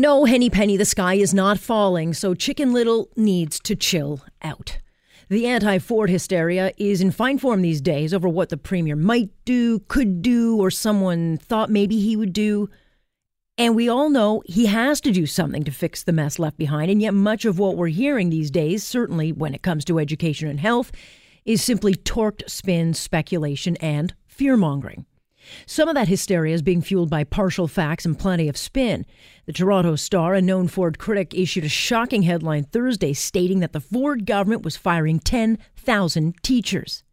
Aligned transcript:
No, 0.00 0.24
Henny 0.24 0.48
Penny, 0.48 0.78
the 0.78 0.86
sky 0.86 1.16
is 1.16 1.34
not 1.34 1.58
falling, 1.58 2.14
so 2.14 2.32
Chicken 2.32 2.72
Little 2.72 3.10
needs 3.16 3.60
to 3.60 3.76
chill 3.76 4.22
out. 4.40 4.78
The 5.28 5.46
anti 5.46 5.76
Ford 5.76 6.08
hysteria 6.08 6.72
is 6.78 7.02
in 7.02 7.10
fine 7.10 7.36
form 7.36 7.60
these 7.60 7.82
days 7.82 8.14
over 8.14 8.26
what 8.26 8.48
the 8.48 8.56
Premier 8.56 8.96
might 8.96 9.28
do, 9.44 9.80
could 9.88 10.22
do, 10.22 10.56
or 10.56 10.70
someone 10.70 11.36
thought 11.36 11.68
maybe 11.68 12.00
he 12.00 12.16
would 12.16 12.32
do. 12.32 12.70
And 13.58 13.76
we 13.76 13.90
all 13.90 14.08
know 14.08 14.42
he 14.46 14.64
has 14.64 15.02
to 15.02 15.12
do 15.12 15.26
something 15.26 15.64
to 15.64 15.70
fix 15.70 16.02
the 16.02 16.14
mess 16.14 16.38
left 16.38 16.56
behind, 16.56 16.90
and 16.90 17.02
yet 17.02 17.12
much 17.12 17.44
of 17.44 17.58
what 17.58 17.76
we're 17.76 17.88
hearing 17.88 18.30
these 18.30 18.50
days, 18.50 18.82
certainly 18.82 19.32
when 19.32 19.54
it 19.54 19.60
comes 19.60 19.84
to 19.84 19.98
education 19.98 20.48
and 20.48 20.60
health, 20.60 20.92
is 21.44 21.62
simply 21.62 21.94
torqued 21.94 22.48
spin, 22.48 22.94
speculation, 22.94 23.76
and 23.82 24.14
fear 24.26 24.56
mongering. 24.56 25.04
Some 25.66 25.88
of 25.88 25.94
that 25.94 26.08
hysteria 26.08 26.54
is 26.54 26.62
being 26.62 26.82
fueled 26.82 27.10
by 27.10 27.24
partial 27.24 27.68
facts 27.68 28.04
and 28.04 28.18
plenty 28.18 28.48
of 28.48 28.56
spin. 28.56 29.06
The 29.46 29.52
Toronto 29.52 29.96
Star, 29.96 30.34
a 30.34 30.42
known 30.42 30.68
Ford 30.68 30.98
critic, 30.98 31.34
issued 31.34 31.64
a 31.64 31.68
shocking 31.68 32.22
headline 32.22 32.64
Thursday 32.64 33.12
stating 33.12 33.60
that 33.60 33.72
the 33.72 33.80
Ford 33.80 34.26
government 34.26 34.62
was 34.62 34.76
firing 34.76 35.18
10,000 35.18 36.34
teachers. 36.42 37.04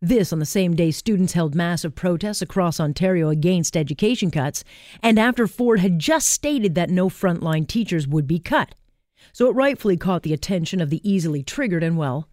This 0.00 0.32
on 0.32 0.38
the 0.38 0.44
same 0.44 0.74
day 0.74 0.90
students 0.90 1.32
held 1.32 1.54
massive 1.54 1.94
protests 1.94 2.42
across 2.42 2.78
Ontario 2.78 3.30
against 3.30 3.76
education 3.76 4.30
cuts, 4.30 4.62
and 5.02 5.18
after 5.18 5.46
Ford 5.46 5.80
had 5.80 5.98
just 5.98 6.28
stated 6.28 6.74
that 6.74 6.90
no 6.90 7.08
frontline 7.08 7.66
teachers 7.66 8.06
would 8.06 8.26
be 8.26 8.38
cut. 8.38 8.74
So 9.32 9.48
it 9.48 9.54
rightfully 9.54 9.96
caught 9.96 10.22
the 10.22 10.34
attention 10.34 10.80
of 10.80 10.90
the 10.90 11.00
easily 11.08 11.42
triggered, 11.42 11.82
and 11.82 11.96
well, 11.96 12.28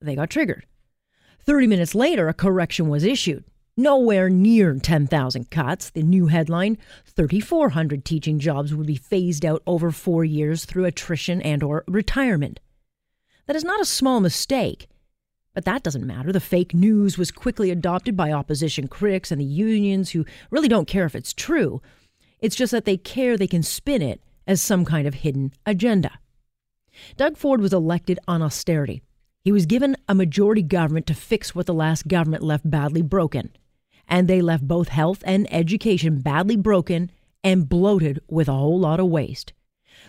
they 0.00 0.16
got 0.16 0.30
triggered. 0.30 0.66
30 1.40 1.66
minutes 1.66 1.94
later, 1.94 2.28
a 2.28 2.34
correction 2.34 2.88
was 2.88 3.04
issued. 3.04 3.44
Nowhere 3.76 4.30
near 4.30 4.76
10,000 4.76 5.50
cuts. 5.50 5.90
The 5.90 6.04
new 6.04 6.28
headline 6.28 6.78
3,400 7.06 8.04
teaching 8.04 8.38
jobs 8.38 8.72
would 8.72 8.86
be 8.86 8.94
phased 8.94 9.44
out 9.44 9.64
over 9.66 9.90
four 9.90 10.24
years 10.24 10.64
through 10.64 10.84
attrition 10.84 11.42
and 11.42 11.60
or 11.60 11.82
retirement. 11.88 12.60
That 13.46 13.56
is 13.56 13.64
not 13.64 13.80
a 13.80 13.84
small 13.84 14.20
mistake. 14.20 14.86
But 15.54 15.64
that 15.64 15.82
doesn't 15.82 16.06
matter. 16.06 16.30
The 16.30 16.38
fake 16.38 16.72
news 16.72 17.18
was 17.18 17.32
quickly 17.32 17.72
adopted 17.72 18.16
by 18.16 18.30
opposition 18.30 18.86
critics 18.86 19.32
and 19.32 19.40
the 19.40 19.44
unions 19.44 20.10
who 20.10 20.24
really 20.52 20.68
don't 20.68 20.86
care 20.86 21.04
if 21.04 21.16
it's 21.16 21.32
true. 21.32 21.82
It's 22.40 22.56
just 22.56 22.70
that 22.70 22.84
they 22.84 22.96
care 22.96 23.36
they 23.36 23.48
can 23.48 23.64
spin 23.64 24.02
it 24.02 24.20
as 24.46 24.62
some 24.62 24.84
kind 24.84 25.08
of 25.08 25.14
hidden 25.14 25.52
agenda. 25.66 26.12
Doug 27.16 27.36
Ford 27.36 27.60
was 27.60 27.72
elected 27.72 28.20
on 28.28 28.40
austerity. 28.40 29.02
He 29.42 29.50
was 29.50 29.66
given 29.66 29.96
a 30.08 30.14
majority 30.14 30.62
government 30.62 31.08
to 31.08 31.14
fix 31.14 31.56
what 31.56 31.66
the 31.66 31.74
last 31.74 32.06
government 32.06 32.44
left 32.44 32.70
badly 32.70 33.02
broken 33.02 33.50
and 34.08 34.28
they 34.28 34.40
left 34.40 34.66
both 34.66 34.88
health 34.88 35.22
and 35.26 35.52
education 35.52 36.20
badly 36.20 36.56
broken 36.56 37.10
and 37.42 37.68
bloated 37.68 38.20
with 38.28 38.48
a 38.48 38.52
whole 38.52 38.78
lot 38.78 39.00
of 39.00 39.06
waste. 39.06 39.52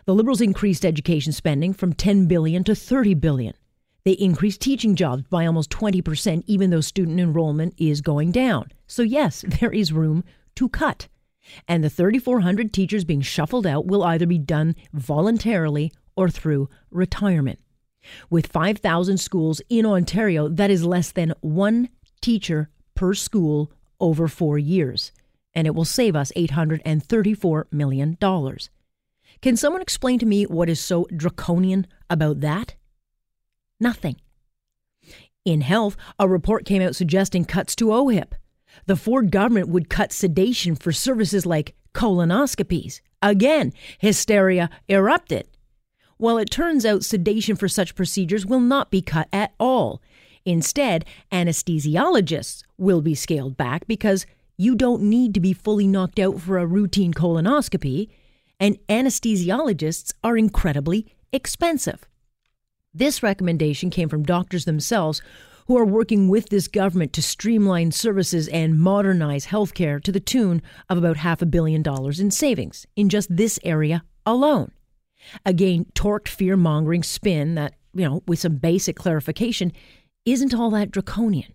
The 0.05 0.13
Liberals 0.13 0.41
increased 0.41 0.85
education 0.85 1.33
spending 1.33 1.73
from 1.73 1.93
10 1.93 2.27
billion 2.27 2.63
to 2.65 2.75
30 2.75 3.13
billion. 3.15 3.53
They 4.03 4.11
increased 4.11 4.61
teaching 4.61 4.95
jobs 4.95 5.23
by 5.23 5.45
almost 5.45 5.71
20% 5.71 6.43
even 6.45 6.69
though 6.69 6.81
student 6.81 7.19
enrollment 7.19 7.73
is 7.77 8.01
going 8.01 8.31
down. 8.31 8.69
So 8.87 9.01
yes, 9.01 9.43
there 9.59 9.71
is 9.71 9.91
room 9.91 10.23
to 10.55 10.69
cut. 10.69 11.07
And 11.67 11.83
the 11.83 11.89
3400 11.89 12.73
teachers 12.73 13.03
being 13.03 13.21
shuffled 13.21 13.67
out 13.67 13.85
will 13.85 14.03
either 14.03 14.25
be 14.25 14.39
done 14.39 14.75
voluntarily 14.93 15.91
or 16.15 16.29
through 16.29 16.69
retirement. 16.89 17.59
With 18.29 18.47
5000 18.47 19.17
schools 19.17 19.61
in 19.69 19.85
Ontario, 19.85 20.47
that 20.47 20.71
is 20.71 20.85
less 20.85 21.11
than 21.11 21.33
1 21.41 21.89
teacher 22.21 22.69
per 22.93 23.13
school 23.13 23.71
over 23.99 24.27
four 24.27 24.57
years, 24.57 25.11
and 25.53 25.67
it 25.67 25.75
will 25.75 25.85
save 25.85 26.15
us 26.15 26.31
$834 26.35 27.65
million. 27.71 28.17
Can 29.41 29.57
someone 29.57 29.81
explain 29.81 30.19
to 30.19 30.25
me 30.25 30.43
what 30.45 30.69
is 30.69 30.79
so 30.79 31.07
draconian 31.15 31.87
about 32.09 32.41
that? 32.41 32.75
Nothing. 33.79 34.15
In 35.43 35.61
health, 35.61 35.95
a 36.17 36.27
report 36.27 36.65
came 36.65 36.81
out 36.81 36.95
suggesting 36.95 37.45
cuts 37.45 37.75
to 37.75 37.93
OHIP. 37.93 38.33
The 38.87 38.95
Ford 38.95 39.31
government 39.31 39.69
would 39.69 39.89
cut 39.89 40.11
sedation 40.11 40.75
for 40.75 40.91
services 40.91 41.45
like 41.45 41.75
colonoscopies. 41.93 43.01
Again, 43.21 43.73
hysteria 43.99 44.69
erupted. 44.87 45.47
Well, 46.17 46.37
it 46.37 46.49
turns 46.49 46.85
out 46.85 47.03
sedation 47.03 47.55
for 47.55 47.67
such 47.67 47.95
procedures 47.95 48.45
will 48.45 48.59
not 48.59 48.89
be 48.89 49.01
cut 49.01 49.27
at 49.33 49.53
all. 49.59 50.01
Instead, 50.45 51.05
anesthesiologists 51.31 52.61
will 52.77 53.01
be 53.01 53.15
scaled 53.15 53.57
back 53.57 53.87
because 53.87 54.25
you 54.57 54.75
don't 54.75 55.01
need 55.01 55.33
to 55.33 55.39
be 55.39 55.53
fully 55.53 55.87
knocked 55.87 56.19
out 56.19 56.39
for 56.39 56.57
a 56.57 56.65
routine 56.65 57.13
colonoscopy, 57.13 58.09
and 58.59 58.77
anesthesiologists 58.87 60.13
are 60.23 60.37
incredibly 60.37 61.07
expensive. 61.33 62.07
This 62.93 63.21
recommendation 63.21 63.89
came 63.89 64.07
from 64.07 64.23
doctors 64.23 64.63
themselves 64.63 65.21
who 65.67 65.77
are 65.77 65.85
working 65.85 66.29
with 66.29 66.49
this 66.49 66.67
government 66.67 67.11
to 67.13 67.21
streamline 67.21 67.91
services 67.91 68.47
and 68.49 68.79
modernize 68.79 69.47
healthcare 69.47 70.01
to 70.03 70.11
the 70.11 70.19
tune 70.19 70.61
of 70.89 70.97
about 70.97 71.17
half 71.17 71.41
a 71.41 71.45
billion 71.45 71.81
dollars 71.81 72.19
in 72.19 72.31
savings 72.31 72.85
in 72.95 73.09
just 73.09 73.35
this 73.35 73.59
area 73.63 74.03
alone. 74.25 74.71
Again, 75.45 75.87
torqued 75.95 76.27
fear 76.27 76.55
mongering 76.55 77.03
spin 77.03 77.55
that, 77.55 77.73
you 77.93 78.05
know, 78.07 78.21
with 78.27 78.39
some 78.39 78.57
basic 78.57 78.95
clarification, 78.95 79.73
isn't 80.25 80.53
all 80.53 80.71
that 80.71 80.91
draconian. 80.91 81.53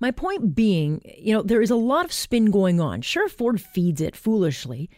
My 0.00 0.10
point 0.10 0.54
being, 0.54 1.00
you 1.18 1.34
know, 1.34 1.42
there 1.42 1.62
is 1.62 1.70
a 1.70 1.76
lot 1.76 2.04
of 2.04 2.12
spin 2.12 2.46
going 2.50 2.80
on. 2.80 3.02
Sure, 3.02 3.28
Ford 3.28 3.60
feeds 3.60 4.00
it 4.00 4.16
foolishly, 4.16 4.90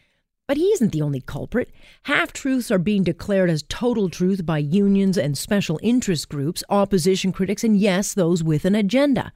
but 0.47 0.57
he 0.57 0.65
isn't 0.69 0.93
the 0.93 1.03
only 1.03 1.21
culprit. 1.21 1.71
Half 2.05 2.33
truths 2.33 2.71
are 2.71 2.79
being 2.79 3.03
declared 3.03 3.51
as 3.51 3.65
total 3.69 4.09
truth 4.09 4.47
by 4.47 4.59
unions 4.59 5.19
and 5.19 5.37
special 5.37 5.79
interest 5.83 6.29
groups, 6.29 6.65
opposition 6.71 7.33
critics, 7.33 7.65
and 7.65 7.77
yes, 7.77 8.15
those 8.15 8.43
with 8.43 8.65
an 8.65 8.75
agenda. 8.75 9.33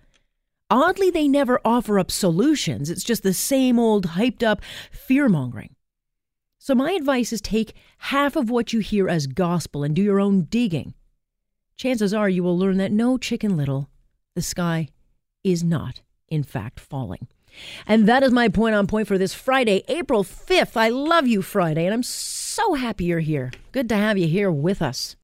Oddly, 0.70 1.10
they 1.10 1.28
never 1.28 1.60
offer 1.66 1.98
up 1.98 2.10
solutions. 2.10 2.88
It's 2.88 3.04
just 3.04 3.22
the 3.22 3.34
same 3.34 3.78
old 3.78 4.06
hyped 4.08 4.42
up 4.42 4.62
fear 4.90 5.28
mongering. 5.28 5.74
So, 6.58 6.74
my 6.74 6.92
advice 6.92 7.32
is 7.32 7.42
take 7.42 7.74
half 7.98 8.36
of 8.36 8.48
what 8.48 8.72
you 8.72 8.80
hear 8.80 9.08
as 9.08 9.26
gospel 9.26 9.82
and 9.82 9.94
do 9.94 10.00
your 10.00 10.20
own 10.20 10.44
digging 10.44 10.94
chances 11.76 12.14
are 12.14 12.28
you 12.28 12.42
will 12.42 12.58
learn 12.58 12.78
that 12.78 12.92
no, 12.92 13.18
Chicken 13.18 13.56
Little, 13.56 13.88
the 14.34 14.42
sky 14.42 14.88
is 15.44 15.62
not, 15.64 16.02
in 16.28 16.42
fact, 16.42 16.80
falling. 16.80 17.28
And 17.86 18.08
that 18.08 18.22
is 18.22 18.32
my 18.32 18.48
point 18.48 18.74
on 18.74 18.86
point 18.86 19.08
for 19.08 19.18
this 19.18 19.34
Friday, 19.34 19.84
April 19.88 20.24
5th. 20.24 20.76
I 20.76 20.88
love 20.88 21.26
you, 21.26 21.42
Friday, 21.42 21.84
and 21.84 21.94
I'm 21.94 22.02
so 22.02 22.74
happy 22.74 23.04
you're 23.04 23.20
here. 23.20 23.50
Good 23.72 23.88
to 23.90 23.96
have 23.96 24.16
you 24.16 24.26
here 24.26 24.50
with 24.50 24.80
us. 24.80 25.16